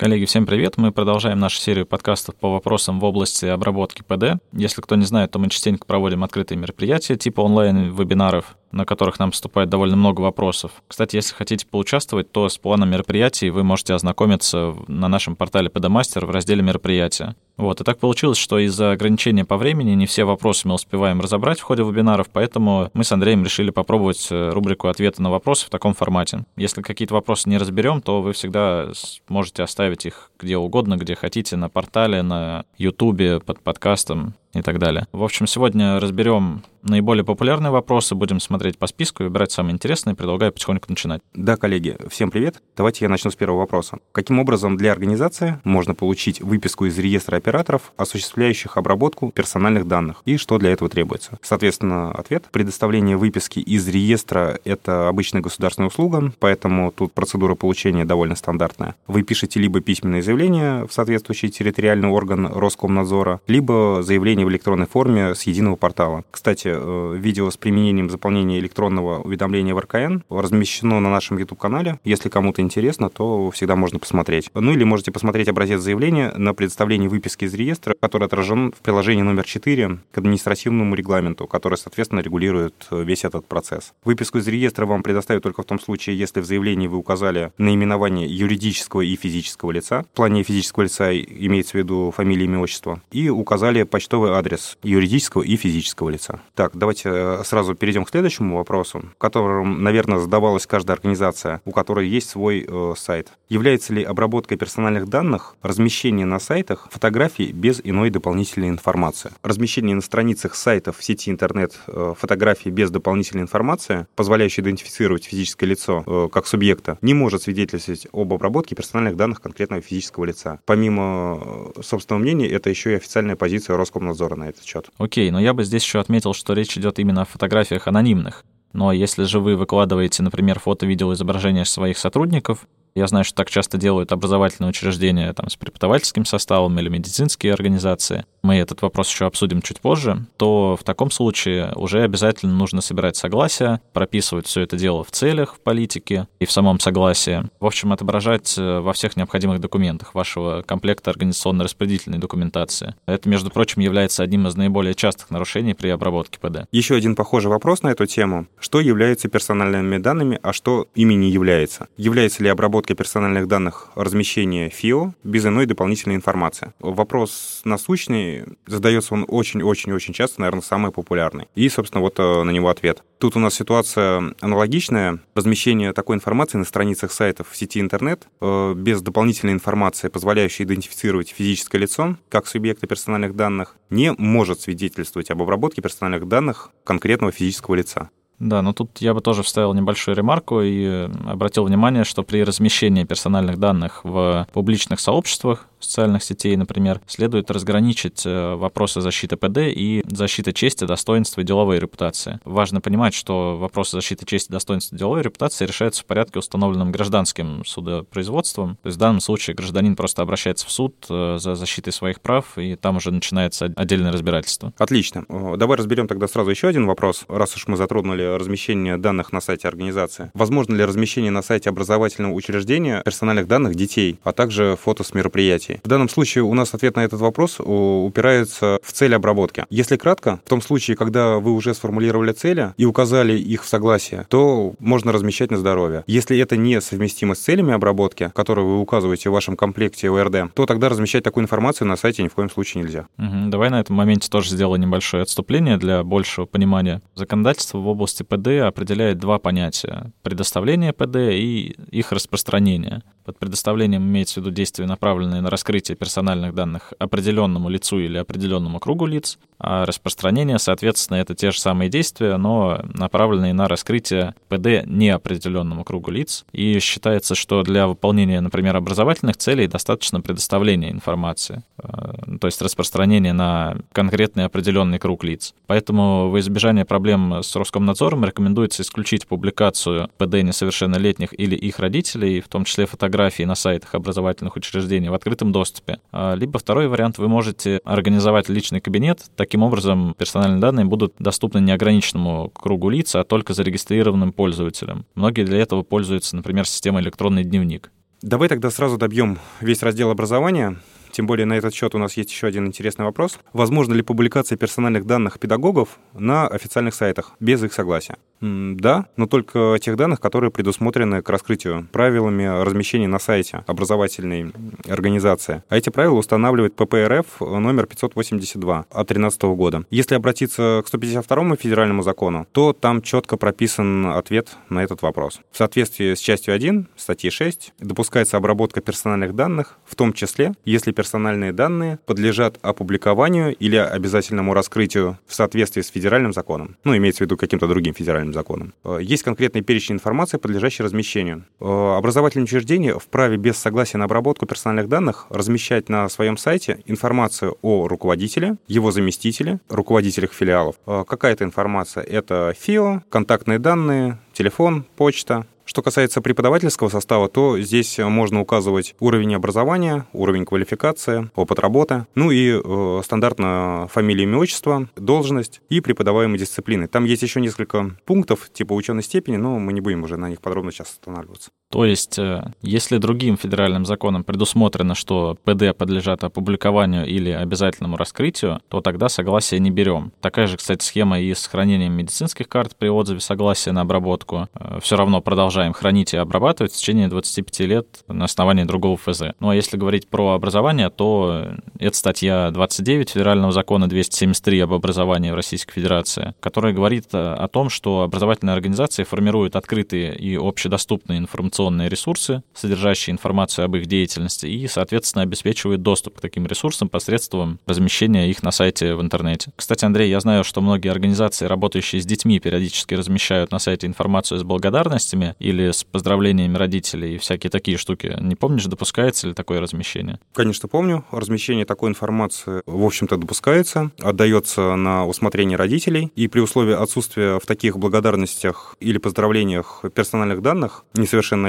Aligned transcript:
Коллеги, 0.00 0.24
всем 0.24 0.46
привет! 0.46 0.78
Мы 0.78 0.92
продолжаем 0.92 1.38
нашу 1.40 1.58
серию 1.58 1.84
подкастов 1.84 2.34
по 2.34 2.50
вопросам 2.50 2.98
в 3.00 3.04
области 3.04 3.44
обработки 3.44 4.00
ПД. 4.00 4.42
Если 4.50 4.80
кто 4.80 4.96
не 4.96 5.04
знает, 5.04 5.30
то 5.30 5.38
мы 5.38 5.50
частенько 5.50 5.84
проводим 5.84 6.24
открытые 6.24 6.56
мероприятия 6.56 7.16
типа 7.16 7.42
онлайн-вебинаров, 7.42 8.56
на 8.72 8.86
которых 8.86 9.18
нам 9.18 9.30
поступает 9.30 9.68
довольно 9.68 9.96
много 9.96 10.22
вопросов. 10.22 10.72
Кстати, 10.88 11.16
если 11.16 11.34
хотите 11.34 11.66
поучаствовать, 11.66 12.32
то 12.32 12.48
с 12.48 12.56
планом 12.56 12.88
мероприятий 12.88 13.50
вы 13.50 13.62
можете 13.62 13.92
ознакомиться 13.92 14.74
на 14.86 15.08
нашем 15.08 15.36
портале 15.36 15.68
PDMaster 15.68 16.24
в 16.24 16.30
разделе 16.30 16.62
«Мероприятия». 16.62 17.36
Вот, 17.60 17.80
и 17.80 17.84
так 17.84 17.98
получилось, 17.98 18.38
что 18.38 18.58
из-за 18.58 18.92
ограничения 18.92 19.44
по 19.44 19.58
времени 19.58 19.90
не 19.90 20.06
все 20.06 20.24
вопросы 20.24 20.66
мы 20.66 20.74
успеваем 20.74 21.20
разобрать 21.20 21.60
в 21.60 21.62
ходе 21.62 21.82
вебинаров, 21.82 22.28
поэтому 22.32 22.90
мы 22.94 23.04
с 23.04 23.12
Андреем 23.12 23.44
решили 23.44 23.70
попробовать 23.70 24.28
э, 24.30 24.50
рубрику 24.50 24.88
ответа 24.88 25.20
на 25.20 25.30
вопросы 25.30 25.66
в 25.66 25.70
таком 25.70 25.92
формате. 25.92 26.44
Если 26.56 26.80
какие-то 26.80 27.12
вопросы 27.12 27.50
не 27.50 27.58
разберем, 27.58 28.00
то 28.00 28.22
вы 28.22 28.32
всегда 28.32 28.90
можете 29.28 29.62
оставить 29.62 30.06
их 30.06 30.30
где 30.38 30.56
угодно, 30.56 30.96
где 30.96 31.14
хотите, 31.14 31.56
на 31.56 31.68
портале, 31.68 32.22
на 32.22 32.64
Ютубе, 32.78 33.40
под 33.40 33.60
подкастом 33.60 34.34
и 34.54 34.62
так 34.62 34.78
далее. 34.78 35.06
В 35.12 35.22
общем, 35.22 35.46
сегодня 35.46 36.00
разберем 36.00 36.62
наиболее 36.82 37.24
популярные 37.24 37.70
вопросы, 37.70 38.14
будем 38.14 38.40
смотреть 38.40 38.78
по 38.78 38.86
списку, 38.86 39.22
выбирать 39.22 39.52
самые 39.52 39.74
интересные, 39.74 40.16
предлагаю 40.16 40.52
потихоньку 40.52 40.86
начинать. 40.88 41.20
Да, 41.34 41.56
коллеги, 41.56 41.96
всем 42.08 42.30
привет. 42.30 42.62
Давайте 42.76 43.04
я 43.04 43.08
начну 43.08 43.30
с 43.30 43.36
первого 43.36 43.58
вопроса. 43.58 43.98
Каким 44.12 44.38
образом 44.38 44.76
для 44.76 44.92
организации 44.92 45.60
можно 45.64 45.94
получить 45.94 46.40
выписку 46.40 46.86
из 46.86 46.98
реестра 46.98 47.36
операторов, 47.36 47.92
осуществляющих 47.96 48.76
обработку 48.76 49.30
персональных 49.30 49.86
данных, 49.86 50.22
и 50.24 50.36
что 50.36 50.58
для 50.58 50.70
этого 50.70 50.90
требуется? 50.90 51.38
Соответственно, 51.42 52.12
ответ. 52.12 52.44
Предоставление 52.50 53.16
выписки 53.16 53.58
из 53.58 53.86
реестра— 53.88 54.58
это 54.64 55.08
обычная 55.08 55.42
государственная 55.42 55.88
услуга, 55.88 56.32
поэтому 56.38 56.92
тут 56.92 57.12
процедура 57.12 57.54
получения 57.54 58.04
довольно 58.04 58.36
стандартная. 58.36 58.94
Вы 59.06 59.22
пишете 59.22 59.60
либо 59.60 59.80
письменное 59.80 60.22
заявление 60.22 60.86
в 60.86 60.92
соответствующий 60.92 61.50
территориальный 61.50 62.08
орган 62.08 62.46
Роскомнадзора, 62.46 63.40
либо 63.46 64.02
заявление 64.02 64.39
в 64.44 64.50
электронной 64.50 64.86
форме 64.86 65.34
с 65.34 65.42
единого 65.44 65.76
портала. 65.76 66.24
Кстати, 66.30 66.80
Э, 66.90 67.16
видео 67.16 67.50
с 67.50 67.56
применением 67.56 68.10
заполнения 68.10 68.58
электронного 68.58 69.20
уведомления 69.20 69.74
в 69.74 69.78
РКН 69.78 70.22
размещено 70.30 71.00
на 71.00 71.10
нашем 71.10 71.38
YouTube-канале. 71.38 71.98
Если 72.04 72.28
кому-то 72.28 72.62
интересно, 72.62 73.10
то 73.10 73.50
всегда 73.50 73.76
можно 73.76 73.98
посмотреть. 73.98 74.50
Ну 74.54 74.72
или 74.72 74.84
можете 74.84 75.12
посмотреть 75.12 75.48
образец 75.48 75.80
заявления 75.80 76.32
на 76.36 76.54
предоставление 76.54 77.08
выписки 77.08 77.44
из 77.44 77.54
реестра, 77.54 77.94
который 78.00 78.26
отражен 78.26 78.72
в 78.72 78.82
приложении 78.82 79.22
номер 79.22 79.44
4 79.44 79.98
к 80.10 80.18
административному 80.18 80.94
регламенту, 80.94 81.46
который, 81.46 81.76
соответственно, 81.76 82.20
регулирует 82.20 82.86
э, 82.90 83.02
весь 83.02 83.24
этот 83.24 83.46
процесс. 83.46 83.92
Выписку 84.04 84.38
из 84.38 84.48
реестра 84.48 84.86
вам 84.86 85.02
предоставят 85.02 85.42
только 85.42 85.62
в 85.62 85.66
том 85.66 85.78
случае, 85.78 86.18
если 86.18 86.40
в 86.40 86.46
заявлении 86.46 86.88
вы 86.88 86.96
указали 86.96 87.52
наименование 87.58 88.26
юридического 88.26 89.02
и 89.02 89.14
физического 89.16 89.70
лица. 89.70 90.04
В 90.12 90.16
плане 90.16 90.42
физического 90.42 90.84
лица 90.84 91.12
имеется 91.16 91.72
в 91.72 91.74
виду 91.74 92.12
фамилия, 92.16 92.44
имя, 92.44 92.60
отчество. 92.60 93.00
И 93.10 93.28
указали 93.28 93.82
почтовый 93.82 94.29
адрес 94.36 94.78
юридического 94.82 95.42
и 95.42 95.56
физического 95.56 96.10
лица. 96.10 96.40
Так, 96.54 96.72
давайте 96.74 97.08
э, 97.12 97.42
сразу 97.44 97.74
перейдем 97.74 98.04
к 98.04 98.10
следующему 98.10 98.56
вопросу, 98.56 99.02
которым, 99.18 99.82
наверное, 99.82 100.18
задавалась 100.18 100.66
каждая 100.66 100.96
организация, 100.96 101.60
у 101.64 101.72
которой 101.72 102.08
есть 102.08 102.30
свой 102.30 102.66
э, 102.66 102.94
сайт. 102.96 103.32
Является 103.48 103.92
ли 103.92 104.02
обработкой 104.02 104.56
персональных 104.56 105.08
данных 105.08 105.56
размещение 105.62 106.26
на 106.26 106.38
сайтах 106.38 106.88
фотографий 106.90 107.52
без 107.52 107.80
иной 107.82 108.10
дополнительной 108.10 108.68
информации? 108.68 109.32
Размещение 109.42 109.94
на 109.94 110.02
страницах 110.02 110.54
сайтов 110.54 110.98
в 110.98 111.04
сети 111.04 111.30
интернет 111.30 111.78
э, 111.86 112.14
фотографий 112.16 112.70
без 112.70 112.90
дополнительной 112.90 113.42
информации, 113.42 114.06
позволяющей 114.14 114.62
идентифицировать 114.62 115.24
физическое 115.24 115.66
лицо 115.66 116.04
э, 116.06 116.28
как 116.32 116.46
субъекта, 116.46 116.98
не 117.02 117.14
может 117.14 117.42
свидетельствовать 117.42 118.06
об 118.12 118.32
обработке 118.32 118.74
персональных 118.74 119.16
данных 119.16 119.40
конкретного 119.40 119.82
физического 119.82 120.26
лица. 120.26 120.60
Помимо 120.66 121.72
э, 121.76 121.82
собственного 121.82 122.22
мнения, 122.22 122.48
это 122.48 122.70
еще 122.70 122.92
и 122.92 122.96
официальная 122.96 123.36
позиция 123.36 123.76
Роскомнадзора 123.76 124.19
на 124.28 124.48
этот 124.48 124.64
счет. 124.64 124.90
Окей, 124.98 125.30
но 125.30 125.40
я 125.40 125.54
бы 125.54 125.64
здесь 125.64 125.82
еще 125.82 126.00
отметил, 126.00 126.34
что 126.34 126.52
речь 126.52 126.76
идет 126.76 126.98
именно 126.98 127.22
о 127.22 127.24
фотографиях 127.24 127.88
анонимных. 127.88 128.44
Но 128.72 128.92
если 128.92 129.24
же 129.24 129.40
вы 129.40 129.56
выкладываете, 129.56 130.22
например, 130.22 130.60
фото-видео 130.60 131.12
изображения 131.12 131.64
своих 131.64 131.98
сотрудников, 131.98 132.66
я 132.94 133.06
знаю, 133.06 133.24
что 133.24 133.36
так 133.36 133.50
часто 133.50 133.78
делают 133.78 134.12
образовательные 134.12 134.70
учреждения 134.70 135.32
там, 135.32 135.48
с 135.48 135.56
преподавательским 135.56 136.24
составом 136.24 136.78
или 136.78 136.88
медицинские 136.88 137.52
организации. 137.52 138.24
Мы 138.42 138.56
этот 138.56 138.82
вопрос 138.82 139.10
еще 139.10 139.26
обсудим 139.26 139.62
чуть 139.62 139.80
позже. 139.80 140.24
То 140.36 140.76
в 140.80 140.84
таком 140.84 141.10
случае 141.10 141.72
уже 141.76 142.02
обязательно 142.02 142.54
нужно 142.54 142.80
собирать 142.80 143.16
согласие, 143.16 143.80
прописывать 143.92 144.46
все 144.46 144.62
это 144.62 144.76
дело 144.76 145.04
в 145.04 145.10
целях 145.10 145.54
в 145.54 145.60
политике 145.60 146.26
и 146.38 146.46
в 146.46 146.52
самом 146.52 146.80
согласии. 146.80 147.44
В 147.60 147.66
общем, 147.66 147.92
отображать 147.92 148.56
э, 148.56 148.80
во 148.80 148.92
всех 148.92 149.16
необходимых 149.16 149.60
документах 149.60 150.14
вашего 150.14 150.62
комплекта 150.62 151.10
организационно-распределительной 151.10 152.18
документации. 152.18 152.94
Это, 153.06 153.28
между 153.28 153.50
прочим, 153.50 153.82
является 153.82 154.22
одним 154.22 154.46
из 154.46 154.56
наиболее 154.56 154.94
частых 154.94 155.30
нарушений 155.30 155.74
при 155.74 155.88
обработке 155.88 156.38
ПД. 156.40 156.66
Еще 156.72 156.94
один 156.94 157.14
похожий 157.14 157.50
вопрос 157.50 157.82
на 157.82 157.88
эту 157.88 158.06
тему. 158.06 158.46
Что 158.58 158.80
является 158.80 159.28
персональными 159.28 159.98
данными, 159.98 160.38
а 160.42 160.52
что 160.52 160.88
ими 160.94 161.14
не 161.14 161.30
является? 161.30 161.88
Является 161.96 162.42
ли 162.42 162.48
обработка 162.48 162.94
персональных 162.94 163.48
данных 163.48 163.88
размещения 163.94 164.68
ФИО 164.70 165.14
без 165.24 165.44
иной 165.46 165.66
дополнительной 165.66 166.16
информации. 166.16 166.72
Вопрос 166.80 167.60
насущный, 167.64 168.29
задается 168.66 169.14
он 169.14 169.24
очень-очень-очень 169.28 170.14
часто, 170.14 170.40
наверное, 170.40 170.62
самый 170.62 170.92
популярный. 170.92 171.48
И, 171.54 171.68
собственно, 171.68 172.02
вот 172.02 172.18
э, 172.18 172.42
на 172.42 172.50
него 172.50 172.68
ответ. 172.68 173.02
Тут 173.18 173.36
у 173.36 173.38
нас 173.38 173.54
ситуация 173.54 174.34
аналогичная. 174.40 175.20
Размещение 175.34 175.92
такой 175.92 176.16
информации 176.16 176.58
на 176.58 176.64
страницах 176.64 177.12
сайтов 177.12 177.48
в 177.50 177.56
сети 177.56 177.80
интернет 177.80 178.26
э, 178.40 178.74
без 178.74 179.02
дополнительной 179.02 179.52
информации, 179.52 180.08
позволяющей 180.08 180.64
идентифицировать 180.64 181.30
физическое 181.30 181.78
лицо 181.78 182.16
как 182.28 182.46
субъекта 182.46 182.86
персональных 182.86 183.36
данных, 183.36 183.76
не 183.90 184.12
может 184.12 184.60
свидетельствовать 184.60 185.30
об 185.30 185.42
обработке 185.42 185.82
персональных 185.82 186.28
данных 186.28 186.70
конкретного 186.84 187.32
физического 187.32 187.74
лица. 187.74 188.10
Да, 188.40 188.62
но 188.62 188.72
тут 188.72 188.98
я 189.02 189.12
бы 189.12 189.20
тоже 189.20 189.42
вставил 189.42 189.74
небольшую 189.74 190.16
ремарку 190.16 190.62
и 190.62 191.08
обратил 191.26 191.64
внимание, 191.64 192.04
что 192.04 192.22
при 192.22 192.42
размещении 192.42 193.04
персональных 193.04 193.58
данных 193.58 194.00
в 194.02 194.48
публичных 194.54 194.98
сообществах 194.98 195.66
социальных 195.80 196.22
сетей, 196.22 196.56
например, 196.56 197.00
следует 197.06 197.50
разграничить 197.50 198.22
э, 198.24 198.54
вопросы 198.54 199.00
защиты 199.00 199.36
ПД 199.36 199.58
и 199.58 200.02
защиты 200.06 200.52
чести, 200.52 200.84
достоинства 200.84 201.40
и 201.40 201.44
деловой 201.44 201.78
репутации. 201.78 202.40
Важно 202.44 202.80
понимать, 202.80 203.14
что 203.14 203.56
вопросы 203.56 203.92
защиты 203.92 204.26
чести, 204.26 204.50
достоинства 204.50 204.94
и 204.94 204.98
деловой 204.98 205.22
репутации 205.22 205.66
решаются 205.66 206.02
в 206.02 206.06
порядке, 206.06 206.38
установленном 206.38 206.92
гражданским 206.92 207.64
судопроизводством. 207.64 208.76
То 208.82 208.88
есть 208.88 208.96
в 208.96 209.00
данном 209.00 209.20
случае 209.20 209.54
гражданин 209.54 209.96
просто 209.96 210.22
обращается 210.22 210.66
в 210.66 210.70
суд 210.70 210.94
э, 211.08 211.38
за 211.38 211.54
защитой 211.54 211.90
своих 211.90 212.20
прав, 212.20 212.58
и 212.58 212.76
там 212.76 212.96
уже 212.96 213.10
начинается 213.10 213.72
отдельное 213.76 214.12
разбирательство. 214.12 214.72
Отлично. 214.78 215.24
Давай 215.28 215.76
разберем 215.78 216.08
тогда 216.08 216.28
сразу 216.28 216.50
еще 216.50 216.68
один 216.68 216.86
вопрос, 216.86 217.24
раз 217.28 217.56
уж 217.56 217.66
мы 217.66 217.76
затронули 217.76 218.22
размещение 218.22 218.96
данных 218.96 219.32
на 219.32 219.40
сайте 219.40 219.68
организации. 219.68 220.30
Возможно 220.34 220.74
ли 220.74 220.84
размещение 220.84 221.30
на 221.30 221.42
сайте 221.42 221.70
образовательного 221.70 222.32
учреждения 222.32 223.02
персональных 223.04 223.46
данных 223.46 223.74
детей, 223.74 224.18
а 224.24 224.32
также 224.32 224.76
фото 224.80 225.04
с 225.04 225.14
мероприятий? 225.14 225.69
Мероприятий. 225.70 225.80
В 225.84 225.88
данном 225.88 226.08
случае 226.08 226.44
у 226.44 226.54
нас 226.54 226.74
ответ 226.74 226.96
на 226.96 227.00
этот 227.00 227.20
вопрос 227.20 227.56
упирается 227.60 228.78
в 228.82 228.92
цель 228.92 229.14
обработки. 229.14 229.64
Если 229.70 229.96
кратко, 229.96 230.40
в 230.44 230.48
том 230.48 230.62
случае, 230.62 230.96
когда 230.96 231.38
вы 231.38 231.52
уже 231.52 231.74
сформулировали 231.74 232.32
цели 232.32 232.72
и 232.76 232.84
указали 232.84 233.38
их 233.38 233.64
в 233.64 233.68
согласие, 233.68 234.26
то 234.28 234.74
можно 234.78 235.12
размещать 235.12 235.50
на 235.50 235.58
здоровье. 235.58 236.04
Если 236.06 236.38
это 236.38 236.56
не 236.56 236.80
совместимо 236.80 237.34
с 237.34 237.38
целями 237.38 237.72
обработки, 237.72 238.30
которые 238.34 238.66
вы 238.66 238.80
указываете 238.80 239.30
в 239.30 239.32
вашем 239.32 239.56
комплекте 239.56 240.10
ОРД, 240.10 240.52
то 240.54 240.66
тогда 240.66 240.88
размещать 240.88 241.24
такую 241.24 241.44
информацию 241.44 241.88
на 241.88 241.96
сайте 241.96 242.22
ни 242.22 242.28
в 242.28 242.34
коем 242.34 242.50
случае 242.50 242.84
нельзя. 242.84 243.06
Угу. 243.18 243.50
Давай 243.50 243.70
на 243.70 243.80
этом 243.80 243.96
моменте 243.96 244.28
тоже 244.28 244.50
сделаем 244.50 244.82
небольшое 244.82 245.22
отступление 245.22 245.76
для 245.76 246.02
большего 246.02 246.46
понимания. 246.46 247.02
Законодательство 247.14 247.78
в 247.78 247.88
области 247.88 248.22
ПД 248.22 248.66
определяет 248.66 249.18
два 249.18 249.38
понятия— 249.38 250.12
предоставление 250.22 250.92
ПД 250.92 251.16
и 251.16 251.74
их 251.90 252.12
распространение. 252.12 253.02
Под 253.24 253.38
предоставлением 253.38 254.02
имеется 254.02 254.40
в 254.40 254.44
виду 254.44 254.50
действия, 254.50 254.86
направленные 254.86 255.40
на 255.40 255.50
раскрытие 255.60 255.94
персональных 255.94 256.54
данных 256.54 256.94
определенному 256.98 257.68
лицу 257.68 257.98
или 257.98 258.16
определенному 258.16 258.80
кругу 258.80 259.04
лиц, 259.04 259.38
а 259.60 259.84
распространение, 259.84 260.58
соответственно, 260.58 261.18
это 261.18 261.34
те 261.34 261.50
же 261.50 261.60
самые 261.60 261.90
действия, 261.90 262.36
но 262.38 262.80
направленные 262.94 263.52
на 263.52 263.68
раскрытие 263.68 264.34
ПД 264.48 264.86
неопределенному 264.86 265.84
кругу 265.84 266.10
лиц. 266.10 266.44
И 266.52 266.78
считается, 266.78 267.34
что 267.34 267.62
для 267.62 267.86
выполнения, 267.86 268.40
например, 268.40 268.76
образовательных 268.76 269.36
целей 269.36 269.66
достаточно 269.66 270.22
предоставления 270.22 270.90
информации, 270.90 271.62
э, 271.78 272.38
то 272.40 272.46
есть 272.46 272.62
распространение 272.62 273.34
на 273.34 273.76
конкретный 273.92 274.46
определенный 274.46 274.98
круг 274.98 275.24
лиц. 275.24 275.54
Поэтому 275.66 276.30
во 276.30 276.40
избежание 276.40 276.86
проблем 276.86 277.42
с 277.42 277.54
Роскомнадзором 277.54 278.24
рекомендуется 278.24 278.82
исключить 278.82 279.26
публикацию 279.26 280.08
ПД 280.16 280.42
несовершеннолетних 280.42 281.38
или 281.38 281.54
их 281.54 281.78
родителей, 281.78 282.40
в 282.40 282.48
том 282.48 282.64
числе 282.64 282.86
фотографии 282.86 283.42
на 283.42 283.54
сайтах 283.54 283.94
образовательных 283.94 284.56
учреждений 284.56 285.10
в 285.10 285.14
открытом 285.14 285.52
доступе. 285.52 286.00
А, 286.12 286.34
либо 286.34 286.58
второй 286.58 286.88
вариант, 286.88 287.18
вы 287.18 287.28
можете 287.28 287.80
организовать 287.84 288.48
личный 288.48 288.80
кабинет, 288.80 289.24
так 289.36 289.49
Таким 289.50 289.64
образом, 289.64 290.14
персональные 290.16 290.60
данные 290.60 290.86
будут 290.86 291.14
доступны 291.18 291.58
неограниченному 291.58 292.50
кругу 292.50 292.88
лиц, 292.88 293.16
а 293.16 293.24
только 293.24 293.52
зарегистрированным 293.52 294.32
пользователям. 294.32 295.06
Многие 295.16 295.44
для 295.44 295.58
этого 295.58 295.82
пользуются, 295.82 296.36
например, 296.36 296.68
системой 296.68 297.02
электронный 297.02 297.42
дневник. 297.42 297.90
Давай 298.22 298.48
тогда 298.48 298.70
сразу 298.70 298.96
добьем 298.96 299.40
весь 299.60 299.82
раздел 299.82 300.10
образования. 300.10 300.76
Тем 301.20 301.26
более 301.26 301.44
на 301.44 301.52
этот 301.52 301.74
счет 301.74 301.94
у 301.94 301.98
нас 301.98 302.16
есть 302.16 302.30
еще 302.30 302.46
один 302.46 302.66
интересный 302.66 303.04
вопрос. 303.04 303.38
Возможно 303.52 303.92
ли 303.92 304.00
публикация 304.00 304.56
персональных 304.56 305.04
данных 305.04 305.38
педагогов 305.38 305.98
на 306.14 306.48
официальных 306.48 306.94
сайтах 306.94 307.32
без 307.40 307.62
их 307.62 307.74
согласия? 307.74 308.16
Да, 308.40 309.04
но 309.18 309.26
только 309.26 309.76
тех 309.82 309.96
данных, 309.96 310.18
которые 310.18 310.50
предусмотрены 310.50 311.20
к 311.20 311.28
раскрытию 311.28 311.86
правилами 311.92 312.64
размещения 312.64 313.06
на 313.06 313.18
сайте 313.18 313.64
образовательной 313.66 314.50
организации. 314.88 315.62
А 315.68 315.76
эти 315.76 315.90
правила 315.90 316.14
устанавливает 316.14 316.74
ППРФ 316.74 317.40
номер 317.40 317.84
582 317.84 318.78
от 318.78 318.86
2013 318.88 319.42
года. 319.42 319.84
Если 319.90 320.14
обратиться 320.14 320.80
к 320.82 320.88
152 320.88 321.56
федеральному 321.56 322.02
закону, 322.02 322.46
то 322.52 322.72
там 322.72 323.02
четко 323.02 323.36
прописан 323.36 324.06
ответ 324.06 324.56
на 324.70 324.82
этот 324.82 325.02
вопрос. 325.02 325.40
В 325.52 325.58
соответствии 325.58 326.14
с 326.14 326.18
частью 326.18 326.54
1 326.54 326.88
статьи 326.96 327.28
6 327.28 327.74
допускается 327.78 328.38
обработка 328.38 328.80
персональных 328.80 329.34
данных, 329.34 329.76
в 329.84 329.96
том 329.96 330.14
числе, 330.14 330.54
если 330.64 330.92
персональные 330.92 331.09
данные 331.52 331.98
подлежат 332.06 332.58
опубликованию 332.62 333.54
или 333.54 333.76
обязательному 333.76 334.54
раскрытию 334.54 335.18
в 335.26 335.34
соответствии 335.34 335.82
с 335.82 335.88
федеральным 335.88 336.32
законом. 336.32 336.76
Ну, 336.84 336.96
имеется 336.96 337.18
в 337.18 337.26
виду 337.26 337.36
каким-то 337.36 337.66
другим 337.66 337.94
федеральным 337.94 338.32
законом. 338.32 338.74
Э, 338.84 338.98
есть 339.00 339.22
конкретный 339.22 339.62
перечень 339.62 339.96
информации, 339.96 340.38
подлежащей 340.38 340.84
размещению. 340.84 341.44
Э, 341.60 341.96
образовательное 341.96 342.44
учреждение 342.44 342.98
вправе 342.98 343.36
без 343.36 343.56
согласия 343.56 343.98
на 343.98 344.04
обработку 344.04 344.46
персональных 344.46 344.88
данных 344.88 345.26
размещать 345.30 345.88
на 345.88 346.08
своем 346.08 346.36
сайте 346.36 346.80
информацию 346.86 347.56
о 347.62 347.88
руководителе, 347.88 348.56
его 348.66 348.90
заместителе, 348.90 349.60
руководителях 349.68 350.32
филиалов. 350.32 350.76
Э, 350.86 351.04
какая-то 351.06 351.44
информация— 351.44 352.02
это 352.04 352.54
ФИО, 352.58 353.02
контактные 353.08 353.58
данные, 353.58 354.18
телефон, 354.32 354.84
почта, 354.96 355.46
что 355.64 355.82
касается 355.82 356.20
преподавательского 356.20 356.88
состава, 356.88 357.28
то 357.28 357.60
здесь 357.60 357.98
можно 357.98 358.40
указывать 358.40 358.94
уровень 359.00 359.34
образования, 359.34 360.06
уровень 360.12 360.44
квалификации, 360.44 361.30
опыт 361.34 361.58
работы, 361.58 362.06
ну 362.14 362.30
и 362.30 362.60
э, 362.62 363.00
стандартно 363.04 363.88
фамилия, 363.92 364.24
имя, 364.24 364.38
отчество, 364.38 364.88
должность 364.96 365.60
и 365.68 365.80
преподаваемые 365.80 366.38
дисциплины. 366.38 366.88
Там 366.88 367.04
есть 367.04 367.22
еще 367.22 367.40
несколько 367.40 367.96
пунктов 368.04 368.50
типа 368.52 368.72
ученой 368.72 369.02
степени, 369.02 369.36
но 369.36 369.58
мы 369.58 369.72
не 369.72 369.80
будем 369.80 370.02
уже 370.02 370.16
на 370.16 370.28
них 370.28 370.40
подробно 370.40 370.72
сейчас 370.72 370.90
останавливаться. 370.90 371.50
То 371.70 371.84
есть, 371.84 372.18
э, 372.18 372.42
если 372.62 372.98
другим 372.98 373.36
федеральным 373.36 373.86
законом 373.86 374.24
предусмотрено, 374.24 374.96
что 374.96 375.36
ПД 375.44 375.76
подлежат 375.76 376.24
опубликованию 376.24 377.06
или 377.06 377.30
обязательному 377.30 377.96
раскрытию, 377.96 378.60
то 378.68 378.80
тогда 378.80 379.08
согласие 379.08 379.60
не 379.60 379.70
берем. 379.70 380.10
Такая 380.20 380.48
же, 380.48 380.56
кстати, 380.56 380.84
схема 380.84 381.20
и 381.20 381.32
с 381.32 381.46
хранением 381.46 381.92
медицинских 381.92 382.48
карт 382.48 382.74
при 382.76 382.88
отзыве 382.88 383.20
согласия 383.20 383.70
на 383.70 383.82
обработку. 383.82 384.48
Э, 384.54 384.80
Все 384.82 384.96
равно 384.96 385.20
продолжаем 385.20 385.72
хранить 385.72 386.12
и 386.12 386.16
обрабатывать 386.16 386.72
в 386.72 386.76
течение 386.76 387.06
25 387.06 387.60
лет 387.60 387.86
на 388.08 388.24
основании 388.24 388.64
другого 388.64 388.96
ФЗ. 388.96 389.22
Ну 389.38 389.50
а 389.50 389.54
если 389.54 389.76
говорить 389.76 390.08
про 390.08 390.30
образование, 390.30 390.90
то 390.90 391.52
это 391.78 391.96
статья 391.96 392.50
29 392.50 393.10
Федерального 393.10 393.52
закона 393.52 393.88
273 393.88 394.60
об 394.60 394.72
образовании 394.72 395.30
в 395.30 395.36
Российской 395.36 395.74
Федерации, 395.74 396.34
которая 396.40 396.72
говорит 396.72 397.06
о 397.12 397.46
том, 397.46 397.70
что 397.70 398.02
образовательные 398.02 398.54
организации 398.54 399.04
формируют 399.04 399.54
открытые 399.54 400.16
и 400.16 400.36
общедоступные 400.36 401.20
информационные 401.20 401.59
информационные 401.60 401.88
ресурсы, 401.88 402.42
содержащие 402.54 403.12
информацию 403.12 403.64
об 403.64 403.76
их 403.76 403.86
деятельности, 403.86 404.46
и, 404.46 404.66
соответственно, 404.66 405.22
обеспечивает 405.22 405.82
доступ 405.82 406.18
к 406.18 406.20
таким 406.20 406.46
ресурсам 406.46 406.88
посредством 406.88 407.58
размещения 407.66 408.30
их 408.30 408.42
на 408.42 408.50
сайте 408.50 408.94
в 408.94 409.00
интернете. 409.00 409.52
Кстати, 409.56 409.84
Андрей, 409.84 410.10
я 410.10 410.20
знаю, 410.20 410.44
что 410.44 410.60
многие 410.60 410.90
организации, 410.90 411.46
работающие 411.46 412.00
с 412.00 412.06
детьми, 412.06 412.40
периодически 412.40 412.94
размещают 412.94 413.50
на 413.50 413.58
сайте 413.58 413.86
информацию 413.86 414.38
с 414.38 414.42
благодарностями 414.42 415.34
или 415.38 415.70
с 415.70 415.84
поздравлениями 415.84 416.56
родителей 416.56 417.16
и 417.16 417.18
всякие 417.18 417.50
такие 417.50 417.76
штуки. 417.76 418.16
Не 418.20 418.36
помнишь, 418.36 418.64
допускается 418.64 419.28
ли 419.28 419.34
такое 419.34 419.60
размещение? 419.60 420.18
Конечно, 420.32 420.68
помню. 420.68 421.04
Размещение 421.10 421.66
такой 421.66 421.90
информации, 421.90 422.62
в 422.66 422.84
общем-то, 422.84 423.16
допускается, 423.16 423.90
отдается 424.00 424.76
на 424.76 425.06
усмотрение 425.06 425.56
родителей, 425.56 426.10
и 426.16 426.28
при 426.28 426.40
условии 426.40 426.74
отсутствия 426.74 427.38
в 427.38 427.46
таких 427.46 427.78
благодарностях 427.78 428.76
или 428.80 428.98
поздравлениях 428.98 429.84
персональных 429.94 430.42
данных 430.42 430.84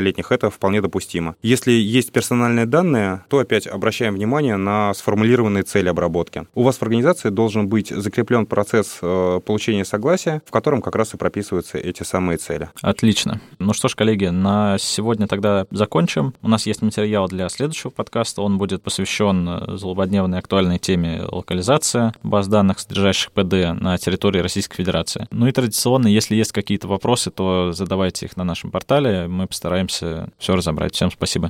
несовершеннолетних 0.01 0.11
совершеннолетних, 0.11 0.31
это 0.31 0.49
вполне 0.49 0.81
допустимо. 0.81 1.35
Если 1.41 1.71
есть 1.71 2.11
персональные 2.11 2.65
данные, 2.65 3.23
то 3.29 3.39
опять 3.39 3.67
обращаем 3.67 4.15
внимание 4.15 4.57
на 4.57 4.93
сформулированные 4.93 5.63
цели 5.63 5.89
обработки. 5.89 6.45
У 6.55 6.63
вас 6.63 6.77
в 6.77 6.83
организации 6.83 7.29
должен 7.29 7.67
быть 7.67 7.89
закреплен 7.89 8.45
процесс 8.45 8.99
э, 9.01 9.39
получения 9.45 9.85
согласия, 9.85 10.41
в 10.45 10.51
котором 10.51 10.81
как 10.81 10.95
раз 10.95 11.13
и 11.13 11.17
прописываются 11.17 11.77
эти 11.77 12.03
самые 12.03 12.37
цели. 12.37 12.69
Отлично. 12.81 13.39
Ну 13.59 13.73
что 13.73 13.87
ж, 13.87 13.95
коллеги, 13.95 14.25
на 14.25 14.77
сегодня 14.79 15.27
тогда 15.27 15.65
закончим. 15.71 16.33
У 16.41 16.47
нас 16.47 16.65
есть 16.65 16.81
материал 16.81 17.27
для 17.27 17.49
следующего 17.49 17.91
подкаста. 17.91 18.41
Он 18.41 18.57
будет 18.57 18.81
посвящен 18.81 19.47
э, 19.47 19.77
злободневной 19.77 20.39
актуальной 20.39 20.79
теме 20.79 21.21
локализация 21.31 22.13
баз 22.23 22.47
данных, 22.47 22.79
содержащих 22.79 23.31
ПД 23.31 23.79
на 23.79 23.97
территории 23.97 24.39
Российской 24.39 24.77
Федерации. 24.77 25.27
Ну 25.31 25.47
и 25.47 25.51
традиционно, 25.51 26.07
если 26.07 26.35
есть 26.35 26.51
какие-то 26.51 26.87
вопросы, 26.87 27.31
то 27.31 27.71
задавайте 27.71 28.25
их 28.25 28.37
на 28.37 28.43
нашем 28.43 28.71
портале. 28.71 29.27
Мы 29.27 29.47
постараемся 29.91 30.31
все 30.37 30.55
разобрать. 30.55 30.95
Всем 30.95 31.11
спасибо. 31.11 31.49